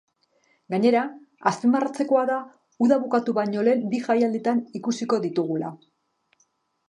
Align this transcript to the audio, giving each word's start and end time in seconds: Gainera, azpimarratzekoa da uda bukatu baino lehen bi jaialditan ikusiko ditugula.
Gainera, 0.73 1.01
azpimarratzekoa 1.49 2.23
da 2.29 2.37
uda 2.85 2.97
bukatu 3.03 3.35
baino 3.39 3.65
lehen 3.67 3.85
bi 3.91 3.99
jaialditan 4.07 4.63
ikusiko 4.81 5.23
ditugula. 5.27 5.71